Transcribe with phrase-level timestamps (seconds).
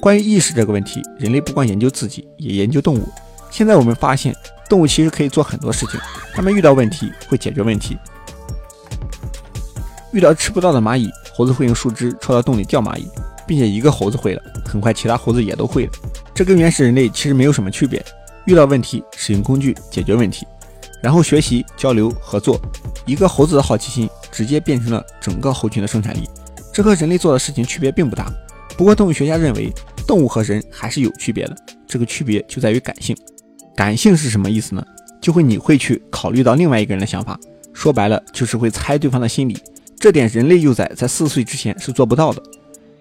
[0.00, 3.06] 关于意识这个问题，人类不光研究自己，也研究动物。
[3.50, 4.34] 现在我们发现，
[4.66, 6.00] 动物其实可以做很多事情。
[6.32, 7.98] 它们遇到问题会解决问题。
[10.12, 13.06] 遇到吃不到的蚂蚁，猴子会用树枝戳到洞里钓蚂蚁，
[13.46, 15.92] 并且一个猴子会了，很快其他猴子也都会了。
[16.34, 18.02] 这跟原始人类其实没有什么区别。
[18.46, 20.46] 遇到问题，使用工具解决问题，
[21.02, 22.58] 然后学习、交流、合作。
[23.04, 26.26] 一个猴子的好奇心直接变成了整个猴群的生产力。
[26.72, 28.32] 这和人类做的事情区别并不大。
[28.78, 29.70] 不过动物学家认为，
[30.10, 31.56] 动物和人还是有区别的。
[31.86, 33.16] 这个区别就在于感性。
[33.76, 34.84] 感性是什么意思呢？
[35.20, 37.38] 就会你会去考虑到另外一个人的想法，
[37.72, 39.56] 说白了就是会猜对方的心理。
[40.00, 42.42] 这点人类幼崽在四岁之前是做不到的，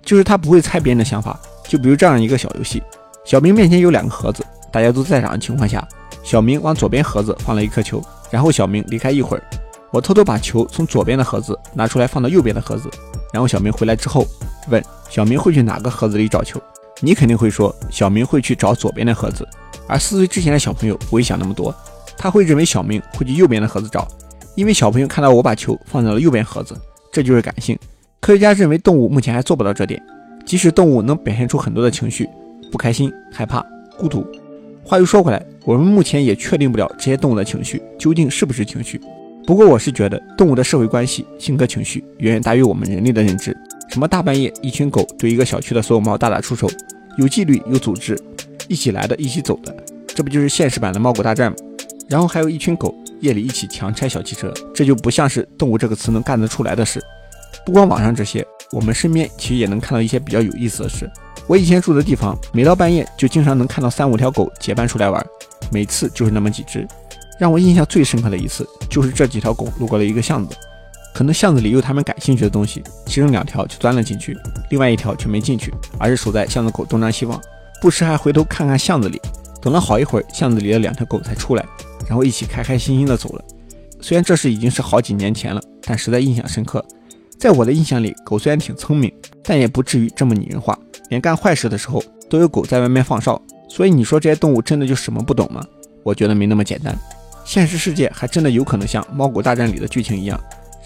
[0.03, 1.39] 就是他不会猜别人的想法。
[1.67, 2.79] 就比如这样一个小游戏：
[3.25, 5.83] 小明面前有两个盒子，大家都在场的情况下，
[6.23, 7.99] 小明往左边盒子放了一颗球，
[8.29, 9.43] 然后小明离开一会儿，
[9.89, 12.87] 我偷偷把球从左边的盒子拿出来放到右边的盒子，
[13.33, 14.27] 然后小明回来之后
[14.67, 16.61] 问小明会去哪个盒子里找球？
[17.01, 19.47] 你肯定会说小明会去找左边的盒子，
[19.87, 21.73] 而四岁之前的小朋友不会想那么多，
[22.17, 24.07] 他会认为小明会去右边的盒子找，
[24.55, 26.75] 因为小朋友看到我把球放在了右边盒子。
[27.11, 27.77] 这就是感性。
[28.19, 30.01] 科学家认为动物目前还做不到这点，
[30.45, 32.27] 即使动物能表现出很多的情绪，
[32.71, 33.65] 不开心、害怕、
[33.97, 34.27] 孤独。
[34.83, 38.99] 话又说回来，我们目前也确定不了这些动物的情绪究竟是不是情绪。
[39.47, 43.55] 不过我是觉得，动物的社会关系、性格、情绪远远大于我们人类的认知。
[43.89, 46.69] 什么大半夜一群狗对一个小区的所有猫大打出手，
[47.17, 48.17] 有纪律、有组织，
[48.67, 49.75] 一起来的、一起走的，
[50.07, 51.57] 这不就是现实版的猫狗大战吗？
[52.07, 52.95] 然后还有一群狗。
[53.21, 57.03] 夜里一起强拆小汽车，这就不像是“动物”这个词能干得出来的事。
[57.65, 61.05] 不光网上这些，我们身边其实也能看到一些比较有意思的事。
[61.45, 65.21] 我以前住的地方，每到半夜就经常能看到三五条狗结伴出来玩，
[65.69, 66.87] 每次就是那么几只。
[67.37, 70.55] 让我印象最深刻的一次，就是这几条狗路过了一个巷子，
[71.19, 74.37] 可能巷子里有他们感兴趣的东西，其中两条就钻了进去，
[74.69, 77.37] 另外一条却没进去，而是守在巷子口东张西望，
[77.81, 79.19] 不时还回头看看巷子里。
[79.61, 81.65] 等了好一会儿，巷子里的两条狗才出来。
[82.07, 83.43] 然后一起开开心心的走了。
[83.99, 86.81] 虽然这事已经是好几年前了，但实在印象深刻。
[87.37, 89.11] 在我的印象里，狗虽然挺聪明，
[89.43, 90.79] 但也不至于这么拟人化。
[91.09, 93.41] 连干坏事的时候都有狗在外面放哨。
[93.67, 95.61] 所以你说这些动物真的就什么不懂吗？
[96.01, 96.97] 我觉得没那么简单。
[97.43, 100.39] 现实世界还真的有可能像《猫狗大战》里的剧情一样，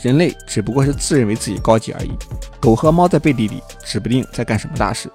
[0.04, 2.12] 人类只不过是自认为自己高级而已。
[2.60, 5.10] 狗和猫在背地里指不定在干什么大事。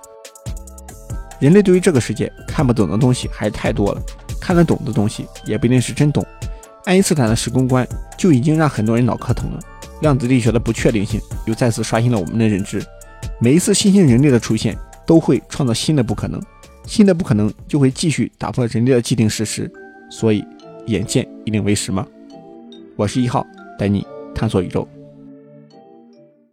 [1.39, 4.01] 人类对于这个世界看不懂的东西还太多了。
[4.41, 6.27] 看得懂的东西也不一定是真懂。
[6.87, 9.61] 爱因斯坦的时空观就已经让很多人脑壳疼了。
[10.01, 12.83] 量子力学的不确定性又再次刷新了我们的认知。
[13.39, 14.75] 每一次新兴人类的出现，
[15.05, 16.41] 都会创造新的不可能，
[16.87, 19.71] 新的不可能就会继续打破人类的既定事实。
[20.11, 20.43] 所以，
[20.87, 22.07] 眼见一定为实吗？
[22.97, 23.47] 我是一号，
[23.79, 24.07] 带你
[24.39, 24.87] 探索宇宙。